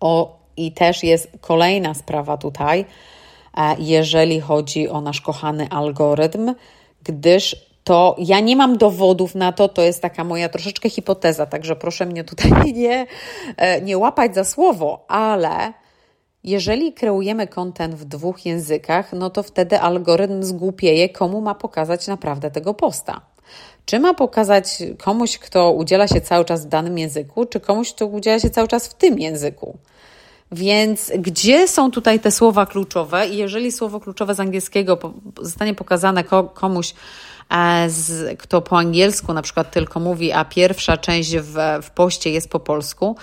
O, 0.00 0.38
i 0.56 0.72
też 0.72 1.02
jest 1.02 1.28
kolejna 1.40 1.94
sprawa 1.94 2.36
tutaj, 2.36 2.84
e, 3.56 3.76
jeżeli 3.78 4.40
chodzi 4.40 4.88
o 4.88 5.00
nasz 5.00 5.20
kochany 5.20 5.68
algorytm, 5.70 6.54
gdyż 7.04 7.56
to 7.84 8.16
ja 8.18 8.40
nie 8.40 8.56
mam 8.56 8.78
dowodów 8.78 9.34
na 9.34 9.52
to, 9.52 9.68
to 9.68 9.82
jest 9.82 10.02
taka 10.02 10.24
moja 10.24 10.48
troszeczkę 10.48 10.90
hipoteza, 10.90 11.46
także 11.46 11.76
proszę 11.76 12.06
mnie 12.06 12.24
tutaj 12.24 12.52
nie, 12.74 13.06
e, 13.56 13.80
nie 13.80 13.98
łapać 13.98 14.34
za 14.34 14.44
słowo, 14.44 15.04
ale 15.08 15.72
jeżeli 16.44 16.92
kreujemy 16.92 17.46
kontent 17.46 17.94
w 17.94 18.04
dwóch 18.04 18.46
językach, 18.46 19.12
no 19.12 19.30
to 19.30 19.42
wtedy 19.42 19.80
algorytm 19.80 20.42
zgłupieje, 20.42 21.08
komu 21.08 21.40
ma 21.40 21.54
pokazać 21.54 22.06
naprawdę 22.06 22.50
tego 22.50 22.74
posta. 22.74 23.20
Czy 23.84 24.00
ma 24.00 24.14
pokazać 24.14 24.78
komuś, 24.98 25.38
kto 25.38 25.72
udziela 25.72 26.08
się 26.08 26.20
cały 26.20 26.44
czas 26.44 26.66
w 26.66 26.68
danym 26.68 26.98
języku, 26.98 27.46
czy 27.46 27.60
komuś, 27.60 27.92
kto 27.92 28.06
udziela 28.06 28.40
się 28.40 28.50
cały 28.50 28.68
czas 28.68 28.88
w 28.88 28.94
tym 28.94 29.18
języku? 29.18 29.78
Więc 30.52 31.12
gdzie 31.18 31.68
są 31.68 31.90
tutaj 31.90 32.20
te 32.20 32.30
słowa 32.30 32.66
kluczowe? 32.66 33.28
I 33.28 33.36
jeżeli 33.36 33.72
słowo 33.72 34.00
kluczowe 34.00 34.34
z 34.34 34.40
angielskiego 34.40 34.98
zostanie 35.40 35.74
pokazane 35.74 36.24
komuś, 36.54 36.94
e, 37.50 37.90
z, 37.90 38.38
kto 38.38 38.62
po 38.62 38.78
angielsku 38.78 39.32
na 39.32 39.42
przykład 39.42 39.70
tylko 39.70 40.00
mówi, 40.00 40.32
a 40.32 40.44
pierwsza 40.44 40.96
część 40.96 41.36
w, 41.36 41.56
w 41.82 41.90
poście 41.90 42.30
jest 42.30 42.50
po 42.50 42.60
polsku, 42.60 43.16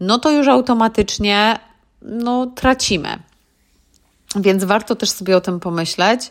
no 0.00 0.18
to 0.18 0.30
już 0.30 0.48
automatycznie 0.48 1.58
no, 2.06 2.46
tracimy. 2.46 3.18
Więc 4.36 4.64
warto 4.64 4.96
też 4.96 5.10
sobie 5.10 5.36
o 5.36 5.40
tym 5.40 5.60
pomyśleć, 5.60 6.30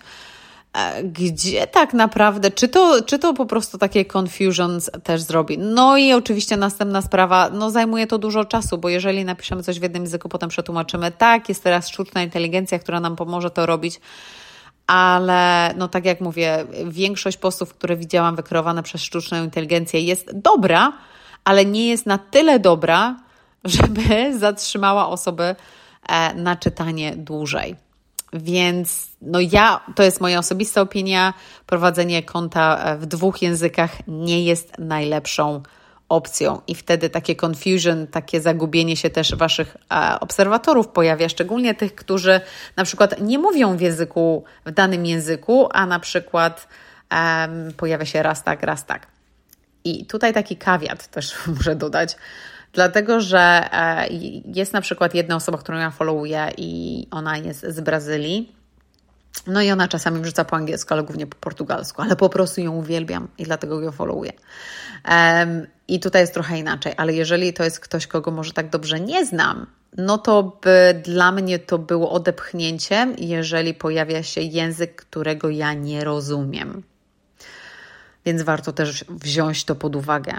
e, 0.74 1.04
gdzie 1.04 1.68
tak 1.68 1.94
naprawdę, 1.94 2.52
czy 2.52 2.68
to, 2.68 3.02
czy 3.04 3.20
to 3.20 3.34
po 3.34 3.46
prostu 3.46 3.78
takie 3.78 4.06
confusions 4.06 4.92
też 5.04 5.22
zrobi. 5.22 5.58
No 5.58 5.98
i 5.98 6.14
oczywiście 6.14 6.58
następna 6.58 7.02
sprawa, 7.02 7.50
no 7.50 7.72
zajmuje 7.72 8.08
to 8.08 8.18
dużo 8.18 8.46
czasu, 8.46 8.78
bo 8.78 8.90
jeżeli 8.90 9.26
napiszemy 9.26 9.64
coś 9.64 9.80
w 9.80 9.84
jednym 9.84 10.04
języku, 10.04 10.30
potem 10.30 10.50
przetłumaczymy, 10.50 11.12
tak, 11.12 11.50
jest 11.50 11.64
teraz 11.64 11.90
sztuczna 11.90 12.24
inteligencja, 12.24 12.80
która 12.80 13.00
nam 13.00 13.16
pomoże 13.16 13.52
to 13.52 13.66
robić, 13.66 14.00
ale 14.88 15.74
no 15.78 15.88
tak 15.88 16.06
jak 16.06 16.22
mówię, 16.22 16.66
większość 16.86 17.38
postów, 17.38 17.74
które 17.74 17.96
widziałam 17.96 18.36
wykreowane 18.36 18.84
przez 18.84 19.02
sztuczną 19.02 19.44
inteligencję 19.44 20.02
jest 20.02 20.40
dobra, 20.40 20.94
ale 21.44 21.66
nie 21.66 21.90
jest 21.90 22.06
na 22.06 22.18
tyle 22.18 22.60
dobra, 22.60 23.16
żeby 23.66 24.02
zatrzymała 24.40 25.08
osoby 25.08 25.56
e, 26.10 26.34
na 26.34 26.56
czytanie 26.56 27.16
dłużej. 27.16 27.76
Więc 28.34 29.08
no 29.22 29.40
ja, 29.40 29.80
to 29.96 30.04
jest 30.04 30.22
moja 30.22 30.40
osobista 30.40 30.82
opinia, 30.82 31.34
prowadzenie 31.66 32.24
konta 32.24 32.78
e, 32.78 32.98
w 32.98 33.06
dwóch 33.06 33.42
językach 33.42 33.92
nie 34.08 34.44
jest 34.44 34.80
najlepszą 34.80 35.64
opcją 36.10 36.62
i 36.68 36.76
wtedy 36.76 37.10
takie 37.10 37.36
confusion, 37.46 38.08
takie 38.08 38.42
zagubienie 38.42 38.96
się 38.98 39.10
też 39.10 39.36
Waszych 39.36 39.78
e, 39.92 40.20
obserwatorów 40.20 40.88
pojawia, 40.88 41.30
szczególnie 41.30 41.76
tych, 41.76 41.96
którzy 41.96 42.42
na 42.76 42.84
przykład 42.84 43.22
nie 43.22 43.40
mówią 43.40 43.78
w 43.78 43.82
języku, 43.82 44.44
w 44.66 44.72
danym 44.72 45.06
języku, 45.06 45.70
a 45.72 45.86
na 45.86 46.00
przykład 46.00 46.68
um, 47.12 47.74
pojawia 47.78 48.06
się 48.06 48.24
raz 48.24 48.44
tak, 48.44 48.64
raz 48.64 48.86
tak. 48.86 49.08
I 49.84 50.06
tutaj 50.06 50.34
taki 50.34 50.58
kawiat 50.58 51.08
też 51.08 51.36
muszę 51.58 51.76
dodać, 51.76 52.16
Dlatego, 52.76 53.22
że 53.22 53.70
e, 53.72 54.08
jest 54.46 54.74
na 54.74 54.82
przykład 54.82 55.16
jedna 55.16 55.36
osoba, 55.36 55.58
którą 55.58 55.78
ja 55.78 55.92
followuję 55.92 56.52
i 56.58 57.08
ona 57.12 57.38
jest 57.38 57.66
z 57.68 57.80
Brazylii. 57.80 58.56
No 59.48 59.62
i 59.62 59.72
ona 59.72 59.88
czasami 59.88 60.22
wrzuca 60.22 60.46
po 60.46 60.56
angielsku, 60.56 60.94
ale 60.94 61.04
głównie 61.04 61.28
po 61.28 61.36
portugalsku, 61.36 62.02
ale 62.02 62.16
po 62.16 62.30
prostu 62.30 62.62
ją 62.62 62.76
uwielbiam 62.76 63.28
i 63.38 63.44
dlatego 63.44 63.82
ją 63.82 63.92
followuję. 63.92 64.32
Um, 65.10 65.68
I 65.88 66.00
tutaj 66.00 66.22
jest 66.22 66.34
trochę 66.34 66.60
inaczej, 66.60 66.94
ale 66.98 67.14
jeżeli 67.14 67.54
to 67.54 67.64
jest 67.64 67.80
ktoś, 67.80 68.08
kogo 68.08 68.32
może 68.32 68.54
tak 68.54 68.70
dobrze 68.70 69.00
nie 69.00 69.26
znam, 69.26 69.66
no 69.98 70.18
to 70.18 70.60
by 70.62 71.02
dla 71.04 71.32
mnie 71.32 71.60
to 71.60 71.78
było 71.78 72.12
odepchnięciem, 72.12 73.16
jeżeli 73.18 73.74
pojawia 73.74 74.24
się 74.24 74.42
język, 74.42 74.96
którego 74.96 75.50
ja 75.50 75.74
nie 75.74 76.04
rozumiem. 76.04 76.84
Więc 78.26 78.42
warto 78.42 78.74
też 78.74 79.06
wziąć 79.10 79.66
to 79.66 79.76
pod 79.76 79.96
uwagę. 79.96 80.34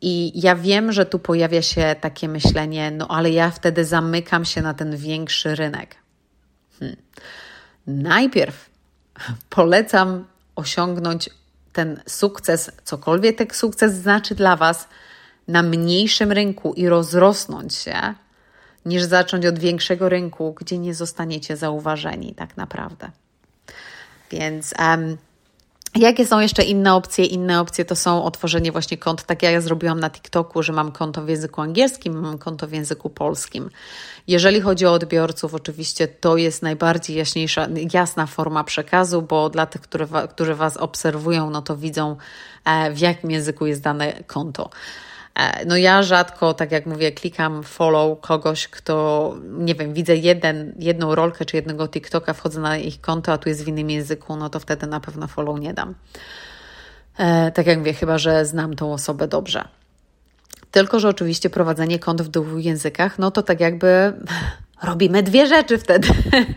I 0.00 0.40
ja 0.40 0.56
wiem, 0.56 0.92
że 0.92 1.06
tu 1.06 1.18
pojawia 1.18 1.62
się 1.62 1.96
takie 2.00 2.28
myślenie, 2.28 2.90
no 2.90 3.08
ale 3.08 3.30
ja 3.30 3.50
wtedy 3.50 3.84
zamykam 3.84 4.44
się 4.44 4.62
na 4.62 4.74
ten 4.74 4.96
większy 4.96 5.54
rynek. 5.54 5.96
Hmm. 6.78 6.96
Najpierw 7.86 8.70
polecam 9.50 10.24
osiągnąć 10.56 11.30
ten 11.72 12.00
sukces, 12.06 12.70
cokolwiek 12.84 13.38
ten 13.38 13.46
sukces 13.52 13.94
znaczy 13.94 14.34
dla 14.34 14.56
Was, 14.56 14.88
na 15.48 15.62
mniejszym 15.62 16.32
rynku 16.32 16.72
i 16.74 16.88
rozrosnąć 16.88 17.74
się, 17.74 18.14
niż 18.86 19.02
zacząć 19.02 19.46
od 19.46 19.58
większego 19.58 20.08
rynku, 20.08 20.54
gdzie 20.60 20.78
nie 20.78 20.94
zostaniecie 20.94 21.56
zauważeni 21.56 22.34
tak 22.34 22.56
naprawdę. 22.56 23.10
Więc 24.30 24.74
um, 24.78 25.16
Jakie 25.96 26.26
są 26.26 26.40
jeszcze 26.40 26.62
inne 26.62 26.94
opcje? 26.94 27.24
Inne 27.24 27.60
opcje 27.60 27.84
to 27.84 27.96
są 27.96 28.24
otworzenie 28.24 28.72
właśnie 28.72 28.98
kont, 28.98 29.22
tak 29.22 29.42
jak 29.42 29.52
ja 29.52 29.60
zrobiłam 29.60 30.00
na 30.00 30.10
TikToku, 30.10 30.62
że 30.62 30.72
mam 30.72 30.92
konto 30.92 31.22
w 31.22 31.28
języku 31.28 31.60
angielskim, 31.60 32.20
mam 32.20 32.38
konto 32.38 32.66
w 32.66 32.72
języku 32.72 33.10
polskim. 33.10 33.70
Jeżeli 34.26 34.60
chodzi 34.60 34.86
o 34.86 34.92
odbiorców, 34.92 35.54
oczywiście 35.54 36.08
to 36.08 36.36
jest 36.36 36.62
najbardziej 36.62 37.16
jaśniejsza, 37.16 37.68
jasna 37.92 38.26
forma 38.26 38.64
przekazu, 38.64 39.22
bo 39.22 39.50
dla 39.50 39.66
tych, 39.66 39.80
które, 39.80 40.06
którzy 40.30 40.54
Was 40.54 40.76
obserwują, 40.76 41.50
no 41.50 41.62
to 41.62 41.76
widzą, 41.76 42.16
e, 42.64 42.90
w 42.92 42.98
jakim 42.98 43.30
języku 43.30 43.66
jest 43.66 43.82
dane 43.82 44.12
konto. 44.26 44.70
E, 45.38 45.64
no 45.66 45.76
ja 45.76 46.02
rzadko, 46.02 46.54
tak 46.54 46.72
jak 46.72 46.86
mówię, 46.86 47.12
klikam 47.12 47.62
follow 47.62 48.20
kogoś, 48.20 48.68
kto, 48.68 49.34
nie 49.42 49.74
wiem, 49.74 49.94
widzę 49.94 50.16
jeden, 50.16 50.74
jedną 50.78 51.14
rolkę 51.14 51.44
czy 51.44 51.56
jednego 51.56 51.88
TikToka, 51.88 52.32
wchodzę 52.32 52.60
na 52.60 52.76
ich 52.76 53.00
konto, 53.00 53.32
a 53.32 53.38
tu 53.38 53.48
jest 53.48 53.64
w 53.64 53.68
innym 53.68 53.90
języku, 53.90 54.36
no 54.36 54.50
to 54.50 54.60
wtedy 54.60 54.86
na 54.86 55.00
pewno 55.00 55.26
follow 55.26 55.60
nie 55.60 55.74
dam. 55.74 55.94
E, 57.18 57.52
tak 57.52 57.66
jak 57.66 57.78
mówię, 57.78 57.94
chyba, 57.94 58.18
że 58.18 58.44
znam 58.44 58.76
tą 58.76 58.92
osobę 58.92 59.28
dobrze. 59.28 59.68
Tylko, 60.70 61.00
że 61.00 61.08
oczywiście 61.08 61.50
prowadzenie 61.50 61.98
kont 61.98 62.22
w 62.22 62.28
dwóch 62.28 62.64
językach, 62.64 63.18
no 63.18 63.30
to 63.30 63.42
tak 63.42 63.60
jakby 63.60 64.12
robimy 64.82 65.22
dwie 65.22 65.46
rzeczy 65.46 65.78
wtedy. 65.78 66.08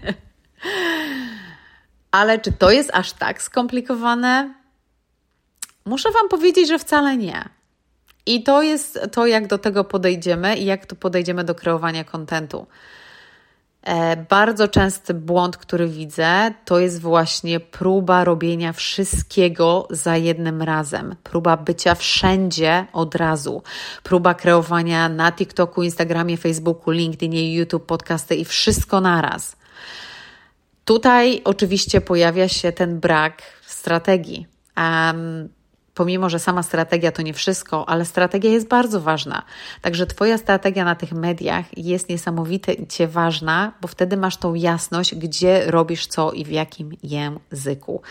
Ale 2.12 2.40
czy 2.40 2.52
to 2.52 2.72
jest 2.72 2.90
aż 2.94 3.14
tak 3.14 3.42
skomplikowane? 3.42 4.54
Muszę 5.86 6.12
Wam 6.12 6.30
powiedzieć, 6.30 6.68
że 6.68 6.80
wcale 6.80 7.18
nie. 7.18 7.61
I 8.25 8.44
to 8.44 8.62
jest 8.62 9.00
to, 9.12 9.28
jak 9.28 9.48
do 9.48 9.58
tego 9.58 9.84
podejdziemy 9.84 10.56
i 10.58 10.66
jak 10.66 10.86
tu 10.86 10.96
podejdziemy 10.96 11.44
do 11.44 11.56
kreowania 11.56 12.04
kontentu. 12.04 12.68
E, 13.84 14.16
bardzo 14.18 14.68
częsty 14.68 15.13
błąd, 15.13 15.58
który 15.58 15.88
widzę, 15.88 16.54
to 16.66 16.80
jest 16.80 17.01
właśnie 17.01 17.60
próba 17.60 18.24
robienia 18.24 18.74
wszystkiego 18.74 19.88
za 19.90 20.18
jednym 20.18 20.62
razem, 20.62 21.16
próba 21.24 21.58
bycia 21.58 21.96
wszędzie 21.96 22.86
od 22.94 23.16
razu, 23.16 23.63
próba 24.04 24.34
kreowania 24.34 25.10
na 25.10 25.32
TikToku, 25.32 25.84
Instagramie, 25.84 26.38
Facebooku, 26.38 26.92
LinkedInie, 26.92 27.56
YouTube, 27.56 27.86
podcasty 27.86 28.36
i 28.36 28.46
wszystko 28.46 29.01
naraz. 29.01 29.56
Tutaj 30.86 31.42
oczywiście 31.44 32.01
pojawia 32.01 32.48
się 32.48 32.72
ten 32.72 33.00
brak 33.00 33.42
strategii. 33.62 34.48
Um, 34.78 35.50
pomimo, 35.94 36.30
że 36.30 36.40
sama 36.40 36.64
strategia 36.64 37.12
to 37.12 37.22
nie 37.22 37.34
wszystko, 37.34 37.90
ale 37.90 38.06
strategia 38.06 38.52
jest 38.52 38.68
bardzo 38.68 39.02
ważna. 39.02 39.44
Także 39.82 40.06
Twoja 40.06 40.38
strategia 40.38 40.86
na 40.86 40.96
tych 40.96 41.12
mediach 41.12 41.78
jest 41.78 42.10
niesamowicie 42.10 43.08
ważna, 43.08 43.74
bo 43.82 43.88
wtedy 43.88 44.18
masz 44.18 44.38
tą 44.38 44.54
jasność, 44.54 45.16
gdzie 45.16 45.72
robisz 45.72 46.08
co 46.08 46.32
i 46.32 46.46
w 46.46 46.50
jakim 46.50 46.92
języku. 47.04 48.02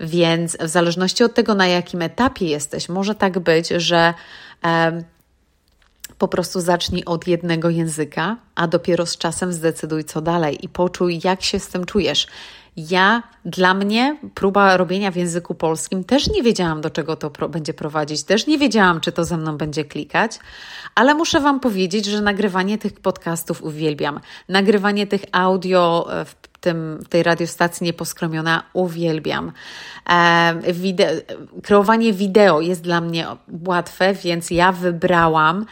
Więc 0.00 0.56
w 0.60 0.68
zależności 0.68 1.24
od 1.24 1.34
tego, 1.34 1.54
na 1.54 1.66
jakim 1.66 2.02
etapie 2.02 2.46
jesteś, 2.46 2.88
może 2.88 3.14
tak 3.14 3.38
być, 3.38 3.68
że. 3.68 4.14
E, 4.64 5.04
po 6.18 6.28
prostu 6.28 6.60
zacznij 6.60 7.04
od 7.04 7.26
jednego 7.26 7.70
języka, 7.70 8.36
a 8.54 8.66
dopiero 8.68 9.06
z 9.06 9.18
czasem 9.18 9.52
zdecyduj, 9.52 10.04
co 10.04 10.20
dalej 10.20 10.64
i 10.64 10.68
poczuj, 10.68 11.20
jak 11.24 11.42
się 11.42 11.60
z 11.60 11.68
tym 11.68 11.84
czujesz 11.84 12.26
ja, 12.76 13.22
dla 13.44 13.74
mnie, 13.74 14.16
próba 14.34 14.76
robienia 14.76 15.10
w 15.10 15.16
języku 15.16 15.54
polskim, 15.54 16.04
też 16.04 16.30
nie 16.30 16.42
wiedziałam, 16.42 16.80
do 16.80 16.90
czego 16.90 17.16
to 17.16 17.30
pro 17.30 17.48
będzie 17.48 17.74
prowadzić, 17.74 18.22
też 18.22 18.46
nie 18.46 18.58
wiedziałam, 18.58 19.00
czy 19.00 19.12
to 19.12 19.24
ze 19.24 19.36
mną 19.36 19.56
będzie 19.56 19.84
klikać, 19.84 20.38
ale 20.94 21.14
muszę 21.14 21.40
Wam 21.40 21.60
powiedzieć, 21.60 22.04
że 22.04 22.20
nagrywanie 22.20 22.78
tych 22.78 22.92
podcastów 22.92 23.62
uwielbiam. 23.62 24.20
Nagrywanie 24.48 25.06
tych 25.06 25.22
audio 25.32 26.08
e, 26.20 26.24
w 26.24 26.34
tym, 26.60 27.04
tej 27.08 27.22
radiostacji 27.22 27.84
Nieposkromiona 27.84 28.62
uwielbiam. 28.72 29.52
E, 30.10 30.72
wide 30.72 31.22
kreowanie 31.62 32.12
wideo 32.12 32.60
jest 32.60 32.82
dla 32.82 33.00
mnie 33.00 33.26
łatwe, 33.66 34.14
więc 34.14 34.50
ja 34.50 34.72
wybrałam 34.72 35.66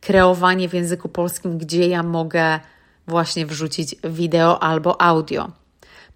kreowanie 0.00 0.68
w 0.68 0.74
języku 0.74 1.08
polskim, 1.08 1.58
gdzie 1.58 1.88
ja 1.88 2.02
mogę 2.02 2.60
właśnie 3.06 3.46
wrzucić 3.46 3.94
wideo 4.04 4.62
albo 4.62 5.02
audio. 5.02 5.50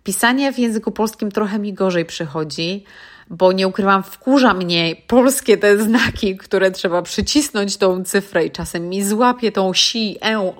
Pisanie 0.04 0.52
w 0.52 0.58
języku 0.58 0.92
polskim 0.92 1.32
trochę 1.32 1.58
mi 1.58 1.72
gorzej 1.72 2.04
przychodzi, 2.04 2.84
bo 3.30 3.52
nie 3.52 3.68
ukrywam, 3.68 4.02
wkurza 4.02 4.54
mnie 4.54 4.96
polskie 5.06 5.58
te 5.58 5.78
znaki, 5.78 6.36
które 6.36 6.70
trzeba 6.70 7.02
przycisnąć 7.02 7.76
tą 7.76 8.04
cyfrę 8.04 8.44
i 8.44 8.50
czasem 8.50 8.88
mi 8.88 9.04
złapie 9.04 9.52
tą 9.52 9.74
si, 9.74 10.18
e, 10.20 10.52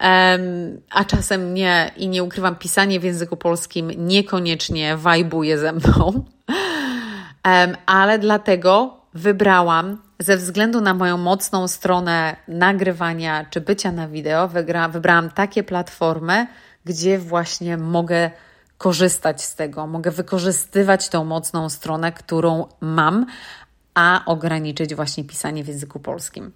Um, 0.00 0.80
a 0.90 1.04
czasem 1.04 1.54
nie 1.54 1.90
i 1.96 2.08
nie 2.08 2.22
ukrywam, 2.22 2.56
pisanie 2.56 3.00
w 3.00 3.04
języku 3.04 3.36
polskim 3.36 3.90
niekoniecznie 3.96 4.96
wajbuje 4.96 5.58
ze 5.58 5.72
mną. 5.72 6.24
Ale 7.86 8.18
dlatego 8.18 8.96
wybrałam, 9.14 9.98
ze 10.18 10.36
względu 10.36 10.80
na 10.80 10.94
moją 10.94 11.16
mocną 11.16 11.68
stronę 11.68 12.36
nagrywania 12.48 13.46
czy 13.50 13.60
bycia 13.60 13.92
na 13.92 14.08
wideo, 14.08 14.48
wybrałam 14.92 15.30
takie 15.30 15.62
platformy, 15.62 16.46
gdzie 16.84 17.18
właśnie 17.18 17.76
mogę 17.76 18.30
korzystać 18.78 19.42
z 19.42 19.54
tego, 19.54 19.86
mogę 19.86 20.10
wykorzystywać 20.10 21.08
tą 21.08 21.24
mocną 21.24 21.68
stronę, 21.68 22.12
którą 22.12 22.66
mam, 22.80 23.26
a 23.94 24.22
ograniczyć 24.26 24.94
właśnie 24.94 25.24
pisanie 25.24 25.64
w 25.64 25.68
języku 25.68 26.00
polskim. 26.00 26.52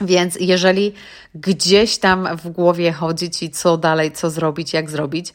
Więc 0.00 0.36
jeżeli 0.40 0.94
gdzieś 1.34 1.98
tam 1.98 2.28
w 2.36 2.48
głowie 2.48 2.92
chodzi 2.92 3.30
Ci, 3.30 3.50
co 3.50 3.76
dalej, 3.76 4.12
co 4.12 4.30
zrobić, 4.30 4.72
jak 4.72 4.90
zrobić, 4.90 5.34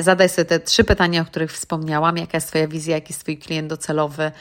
zadaj 0.00 0.28
sobie 0.28 0.44
te 0.44 0.60
trzy 0.60 0.84
pytania, 0.84 1.22
o 1.22 1.24
których 1.24 1.52
wspomniałam. 1.52 2.16
Jaka 2.16 2.36
jest 2.36 2.48
Twoja 2.48 2.68
wizja, 2.68 2.94
jaki 2.94 3.12
jest 3.12 3.22
Twój 3.22 3.38
klient 3.38 3.68
docelowy 3.68 4.22
e, 4.22 4.32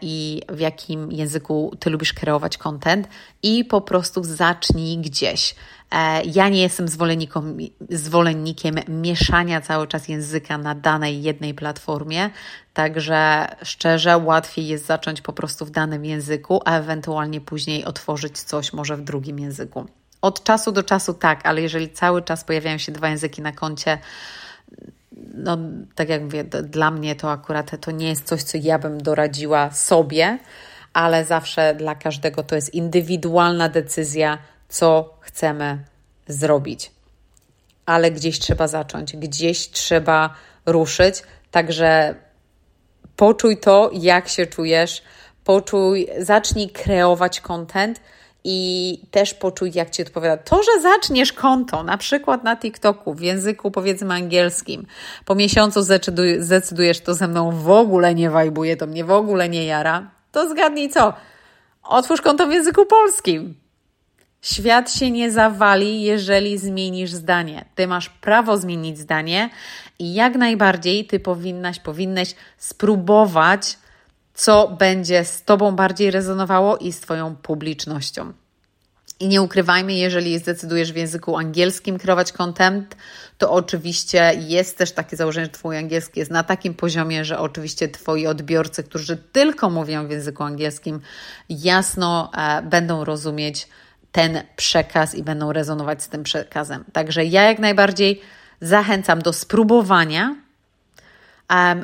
i 0.00 0.42
w 0.48 0.60
jakim 0.60 1.12
języku 1.12 1.76
Ty 1.80 1.90
lubisz 1.90 2.12
kreować 2.12 2.58
content 2.58 3.08
i 3.42 3.64
po 3.64 3.80
prostu 3.80 4.24
zacznij 4.24 4.98
gdzieś. 4.98 5.54
E, 5.90 6.22
ja 6.24 6.48
nie 6.48 6.62
jestem 6.62 6.86
zwolennikiem 7.90 8.74
mieszania 8.88 9.60
cały 9.60 9.86
czas 9.86 10.08
języka 10.08 10.58
na 10.58 10.74
danej 10.74 11.22
jednej 11.22 11.54
platformie, 11.54 12.30
także 12.74 13.48
szczerze 13.62 14.18
łatwiej 14.18 14.66
jest 14.66 14.86
zacząć 14.86 15.20
po 15.20 15.32
prostu 15.32 15.64
w 15.66 15.70
danym 15.70 16.04
języku, 16.04 16.60
a 16.64 16.78
ewentualnie 16.78 17.40
później 17.40 17.84
otworzyć 17.84 18.38
coś 18.38 18.72
może 18.72 18.96
w 18.96 19.00
drugim 19.00 19.38
języku. 19.38 19.86
Od 20.22 20.44
czasu 20.44 20.72
do 20.72 20.82
czasu 20.82 21.14
tak, 21.14 21.46
ale 21.46 21.62
jeżeli 21.62 21.90
cały 21.90 22.22
czas 22.22 22.44
pojawiają 22.44 22.78
się 22.78 22.92
dwa 22.92 23.08
języki 23.08 23.42
na 23.42 23.52
koncie, 23.52 23.98
no 25.34 25.58
tak 25.94 26.08
jak 26.08 26.22
mówię, 26.22 26.44
dla 26.44 26.90
mnie 26.90 27.16
to 27.16 27.30
akurat 27.30 27.80
to 27.80 27.90
nie 27.90 28.08
jest 28.08 28.24
coś, 28.24 28.42
co 28.42 28.58
ja 28.60 28.78
bym 28.78 29.02
doradziła 29.02 29.70
sobie, 29.70 30.38
ale 30.92 31.24
zawsze 31.24 31.74
dla 31.74 31.94
każdego 31.94 32.42
to 32.42 32.54
jest 32.54 32.74
indywidualna 32.74 33.68
decyzja, 33.68 34.38
co 34.68 35.14
chcemy 35.20 35.84
zrobić. 36.26 36.90
Ale 37.86 38.10
gdzieś 38.10 38.38
trzeba 38.38 38.68
zacząć, 38.68 39.16
gdzieś 39.16 39.70
trzeba 39.70 40.34
ruszyć, 40.66 41.22
także 41.50 42.14
poczuj 43.16 43.56
to, 43.56 43.90
jak 43.92 44.28
się 44.28 44.46
czujesz, 44.46 45.02
poczuj, 45.44 46.08
zacznij 46.18 46.70
kreować 46.70 47.40
content 47.40 48.00
i 48.44 49.00
też 49.10 49.34
poczuj, 49.34 49.70
jak 49.74 49.90
ci 49.90 50.02
odpowiada. 50.02 50.36
To, 50.36 50.62
że 50.62 50.82
zaczniesz 50.82 51.32
konto, 51.32 51.82
na 51.82 51.98
przykład 51.98 52.44
na 52.44 52.56
TikToku, 52.56 53.14
w 53.14 53.20
języku 53.20 53.70
powiedzmy 53.70 54.14
angielskim, 54.14 54.86
po 55.24 55.34
miesiącu 55.34 55.80
zdecydujesz, 56.38 57.00
to 57.00 57.14
ze 57.14 57.28
mną 57.28 57.50
w 57.50 57.70
ogóle 57.70 58.14
nie 58.14 58.30
wajbuje, 58.30 58.76
to 58.76 58.86
mnie 58.86 59.04
w 59.04 59.10
ogóle 59.10 59.48
nie 59.48 59.64
jara, 59.64 60.10
to 60.32 60.48
zgadnij 60.48 60.90
co? 60.90 61.12
Otwórz 61.82 62.20
konto 62.20 62.46
w 62.46 62.52
języku 62.52 62.86
polskim. 62.86 63.54
Świat 64.42 64.92
się 64.92 65.10
nie 65.10 65.30
zawali, 65.30 66.02
jeżeli 66.02 66.58
zmienisz 66.58 67.10
zdanie. 67.10 67.64
Ty 67.74 67.86
masz 67.86 68.08
prawo 68.08 68.56
zmienić 68.56 68.98
zdanie 68.98 69.50
i 69.98 70.14
jak 70.14 70.34
najbardziej 70.34 71.06
ty 71.06 71.20
powinnaś, 71.20 71.80
powinnaś 71.80 72.34
spróbować, 72.58 73.78
co 74.38 74.68
będzie 74.68 75.24
z 75.24 75.42
Tobą 75.42 75.76
bardziej 75.76 76.10
rezonowało 76.10 76.76
i 76.76 76.92
z 76.92 77.00
Twoją 77.00 77.36
publicznością. 77.36 78.32
I 79.20 79.28
nie 79.28 79.42
ukrywajmy, 79.42 79.94
jeżeli 79.94 80.38
zdecydujesz 80.38 80.92
w 80.92 80.96
języku 80.96 81.36
angielskim 81.36 81.98
kreować 81.98 82.32
content, 82.32 82.96
to 83.38 83.52
oczywiście 83.52 84.32
jest 84.48 84.78
też 84.78 84.92
takie 84.92 85.16
założenie, 85.16 85.46
że 85.46 85.52
Twój 85.52 85.76
angielski 85.76 86.20
jest 86.20 86.30
na 86.30 86.42
takim 86.42 86.74
poziomie, 86.74 87.24
że 87.24 87.38
oczywiście 87.38 87.88
Twoi 87.88 88.26
odbiorcy, 88.26 88.82
którzy 88.82 89.16
tylko 89.16 89.70
mówią 89.70 90.06
w 90.06 90.10
języku 90.10 90.42
angielskim, 90.42 91.00
jasno 91.48 92.30
e, 92.36 92.62
będą 92.62 93.04
rozumieć 93.04 93.68
ten 94.12 94.42
przekaz 94.56 95.14
i 95.14 95.22
będą 95.22 95.52
rezonować 95.52 96.02
z 96.02 96.08
tym 96.08 96.22
przekazem. 96.22 96.84
Także 96.92 97.24
ja 97.24 97.42
jak 97.42 97.58
najbardziej 97.58 98.20
zachęcam 98.60 99.22
do 99.22 99.32
spróbowania, 99.32 100.36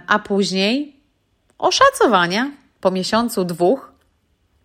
a 0.06 0.18
później 0.18 0.93
oszacowania 1.58 2.50
po 2.80 2.90
miesiącu, 2.90 3.44
dwóch, 3.44 3.92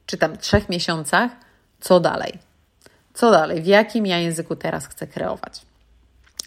czy 0.05 0.17
tam 0.17 0.37
trzech 0.37 0.69
miesiącach, 0.69 1.31
co 1.79 1.99
dalej. 1.99 2.33
Co 3.13 3.31
dalej, 3.31 3.61
w 3.61 3.65
jakim 3.65 4.05
ja 4.05 4.17
języku 4.17 4.55
teraz 4.55 4.87
chcę 4.87 5.07
kreować. 5.07 5.61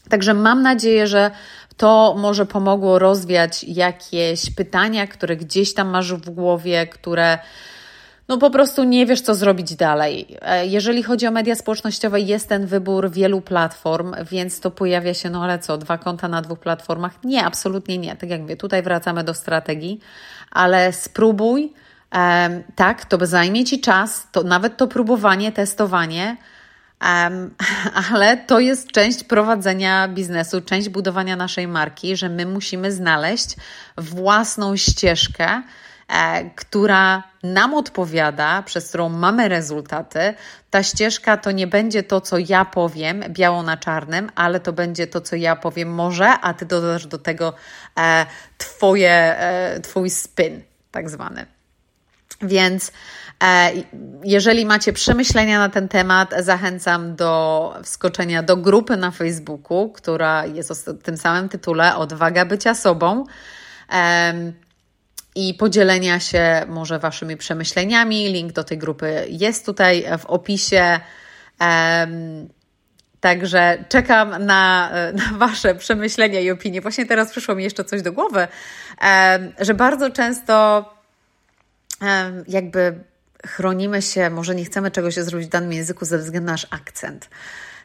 Także 0.08 0.34
mam 0.34 0.62
nadzieję, 0.62 1.06
że 1.06 1.30
to 1.76 2.14
może 2.18 2.46
pomogło 2.46 2.98
rozwiać 2.98 3.64
jakieś 3.64 4.54
pytania, 4.54 5.06
które 5.06 5.36
gdzieś 5.36 5.74
tam 5.74 5.88
masz 5.88 6.12
w 6.12 6.30
głowie, 6.30 6.86
które 6.86 7.38
no 8.28 8.38
po 8.38 8.50
prostu 8.50 8.84
nie 8.84 9.06
wiesz, 9.06 9.20
co 9.20 9.34
zrobić 9.34 9.74
dalej. 9.74 10.36
E, 10.40 10.66
jeżeli 10.66 11.02
chodzi 11.02 11.26
o 11.26 11.30
media 11.30 11.54
społecznościowe, 11.54 12.20
jest 12.20 12.48
ten 12.48 12.66
wybór 12.66 13.10
wielu 13.10 13.40
platform, 13.40 14.14
więc 14.30 14.60
to 14.60 14.70
pojawia 14.70 15.14
się, 15.14 15.30
no 15.30 15.44
ale 15.44 15.58
co, 15.58 15.78
dwa 15.78 15.98
konta 15.98 16.28
na 16.28 16.42
dwóch 16.42 16.58
platformach? 16.58 17.24
Nie, 17.24 17.44
absolutnie 17.44 17.98
nie. 17.98 18.16
Tak 18.16 18.30
jak 18.30 18.40
mówię, 18.40 18.56
tutaj 18.56 18.82
wracamy 18.82 19.24
do 19.24 19.34
strategii, 19.34 20.00
ale 20.50 20.92
spróbuj. 20.92 21.72
Um, 22.14 22.62
tak, 22.76 23.04
to 23.04 23.26
zajmie 23.26 23.64
Ci 23.64 23.80
czas, 23.80 24.26
to 24.32 24.42
nawet 24.42 24.76
to 24.76 24.88
próbowanie, 24.88 25.52
testowanie, 25.52 26.36
um, 27.02 27.54
ale 28.12 28.36
to 28.36 28.60
jest 28.60 28.92
część 28.92 29.24
prowadzenia 29.24 30.08
biznesu, 30.08 30.60
część 30.60 30.88
budowania 30.88 31.36
naszej 31.36 31.68
marki, 31.68 32.16
że 32.16 32.28
my 32.28 32.46
musimy 32.46 32.92
znaleźć 32.92 33.56
własną 33.96 34.76
ścieżkę, 34.76 35.62
która 36.54 37.22
nam 37.42 37.74
odpowiada, 37.74 38.62
przez 38.62 38.88
którą 38.88 39.08
mamy 39.08 39.48
rezultaty. 39.48 40.34
Ta 40.70 40.82
ścieżka 40.82 41.36
to 41.36 41.50
nie 41.50 41.66
będzie 41.66 42.02
to, 42.02 42.20
co 42.20 42.38
ja 42.38 42.64
powiem 42.64 43.24
biało 43.28 43.62
na 43.62 43.76
czarnym, 43.76 44.30
ale 44.34 44.60
to 44.60 44.72
będzie 44.72 45.06
to, 45.06 45.20
co 45.20 45.36
ja 45.36 45.56
powiem 45.56 45.94
może, 45.94 46.28
a 46.28 46.54
ty 46.54 46.66
dodasz 46.66 47.06
do 47.06 47.18
tego 47.18 47.54
e, 47.98 48.26
twoje, 48.58 49.38
e, 49.38 49.80
twój 49.80 50.10
spin, 50.10 50.62
tak 50.90 51.10
zwany. 51.10 51.46
Więc 52.42 52.92
e, 53.44 53.70
jeżeli 54.24 54.66
macie 54.66 54.92
przemyślenia 54.92 55.58
na 55.58 55.68
ten 55.68 55.88
temat, 55.88 56.34
zachęcam 56.38 57.16
do 57.16 57.74
wskoczenia 57.82 58.42
do 58.42 58.56
grupy 58.56 58.96
na 58.96 59.10
Facebooku, 59.10 59.88
która 59.88 60.46
jest 60.46 60.88
o 60.88 60.94
tym 60.94 61.16
samym 61.16 61.48
tytule 61.48 61.96
Odwaga 61.96 62.44
bycia 62.44 62.74
sobą 62.74 63.24
i 65.34 65.54
podzielenia 65.54 66.20
się 66.20 66.62
może 66.68 66.98
Waszymi 66.98 67.36
przemyśleniami. 67.36 68.28
Link 68.28 68.52
do 68.52 68.64
tej 68.64 68.78
grupy 68.78 69.26
jest 69.28 69.66
tutaj 69.66 70.04
w 70.18 70.26
opisie. 70.26 71.00
Także 73.20 73.84
czekam 73.88 74.46
na, 74.46 74.90
na, 75.14 75.38
Wasze 75.38 75.74
przemyślenia 75.74 76.40
i 76.40 76.50
opinie. 76.50 76.80
Właśnie 76.80 77.06
teraz 77.06 77.30
przyszło 77.30 77.54
mi 77.54 77.64
jeszcze 77.64 77.84
coś 77.84 78.02
do 78.02 78.12
głowy, 78.12 78.48
że 79.58 79.74
bardzo 79.74 80.10
często 80.10 80.84
jakby 82.48 83.04
chronimy 83.46 84.02
się, 84.02 84.30
może 84.30 84.54
nie 84.54 84.64
chcemy 84.64 84.90
czegoś 84.90 85.14
zrobić 85.14 85.48
w 85.48 85.50
danym 85.50 85.72
języku 85.72 86.04
ze 86.04 86.18
względu 86.18 86.46
na 86.46 86.52
nasz 86.52 86.66
akcent. 86.70 87.28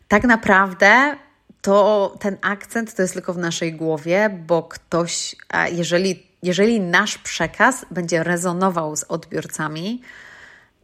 Tak 0.07 0.23
naprawdę 0.23 1.15
to 1.61 2.15
ten 2.19 2.37
akcent 2.41 2.95
to 2.95 3.01
jest 3.01 3.13
tylko 3.13 3.33
w 3.33 3.37
naszej 3.37 3.73
głowie, 3.73 4.29
bo 4.47 4.63
ktoś, 4.63 5.35
jeżeli 5.71 6.26
jeżeli 6.47 6.81
nasz 6.81 7.17
przekaz 7.17 7.85
będzie 7.91 8.23
rezonował 8.23 8.95
z 8.95 9.03
odbiorcami, 9.03 10.01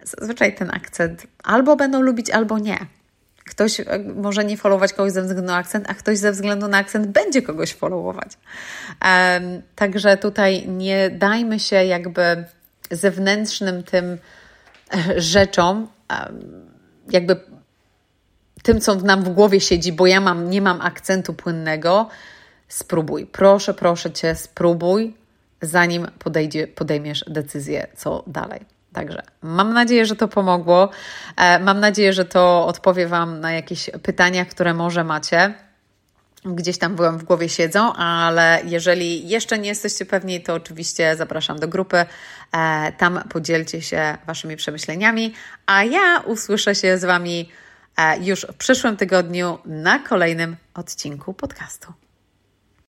zazwyczaj 0.03 0.55
ten 0.55 0.71
akcent 0.71 1.27
albo 1.43 1.75
będą 1.75 2.01
lubić, 2.01 2.29
albo 2.29 2.59
nie. 2.59 2.77
Ktoś 3.45 3.79
e, 3.79 3.85
może 4.15 4.45
nie 4.45 4.57
followować 4.57 4.93
kogoś 4.93 5.11
ze 5.11 5.21
względu 5.21 5.43
na 5.43 5.55
akcent, 5.55 5.89
a 5.89 5.93
ktoś 5.93 6.17
ze 6.17 6.31
względu 6.31 6.67
na 6.67 6.77
akcent 6.77 7.07
będzie 7.07 7.41
kogoś 7.41 7.73
followować. 7.73 8.31
Um, 9.05 9.61
także 9.75 10.17
tutaj 10.17 10.67
nie 10.67 11.09
dajmy 11.09 11.59
się 11.59 11.75
jakby 11.75 12.45
zewnętrznym 12.91 13.83
tym 13.83 14.17
e, 14.93 15.21
rzeczom, 15.21 15.87
um, 16.09 16.69
jakby 17.09 17.39
tym, 18.63 18.81
co 18.81 18.95
nam 18.95 19.23
w 19.23 19.29
głowie 19.29 19.61
siedzi, 19.61 19.93
bo 19.93 20.07
ja 20.07 20.21
mam, 20.21 20.49
nie 20.49 20.61
mam 20.61 20.81
akcentu 20.81 21.33
płynnego, 21.33 22.09
spróbuj. 22.67 23.25
Proszę, 23.25 23.73
proszę 23.73 24.11
cię, 24.11 24.35
spróbuj, 24.35 25.13
zanim 25.63 26.07
podejdzie, 26.19 26.67
podejmiesz 26.67 27.25
decyzję, 27.27 27.87
co 27.95 28.23
dalej. 28.27 28.65
Także 28.93 29.23
mam 29.41 29.73
nadzieję, 29.73 30.05
że 30.05 30.15
to 30.15 30.27
pomogło. 30.27 30.89
E, 31.37 31.59
mam 31.59 31.79
nadzieję, 31.79 32.13
że 32.13 32.25
to 32.25 32.67
odpowie 32.67 33.07
Wam 33.07 33.39
na 33.39 33.51
jakieś 33.51 33.89
pytania, 34.03 34.45
które 34.45 34.73
może 34.73 35.03
macie. 35.03 35.53
gdzieś 36.45 36.77
tam 36.77 36.95
byłem 36.95 37.17
w 37.17 37.23
głowie 37.23 37.49
siedzą, 37.49 37.93
ale 37.93 38.61
jeżeli 38.65 39.29
jeszcze 39.29 39.59
nie 39.59 39.69
jesteście 39.69 40.05
pewni, 40.05 40.41
to 40.41 40.53
oczywiście 40.53 41.15
zapraszam 41.15 41.59
do 41.59 41.67
grupy. 41.67 42.05
E, 42.51 42.91
tam 42.91 43.23
podzielcie 43.29 43.81
się 43.81 44.17
Waszymi 44.27 44.55
przemyśleniami, 44.55 45.33
a 45.65 45.83
ja 45.83 46.19
usłyszę 46.25 46.75
się 46.75 46.97
z 46.97 47.05
Wami 47.05 47.51
e, 47.97 48.19
już 48.19 48.41
w 48.41 48.53
przyszłym 48.53 48.97
tygodniu 48.97 49.57
na 49.65 49.99
kolejnym 49.99 50.55
odcinku 50.73 51.33
podcastu. 51.33 52.02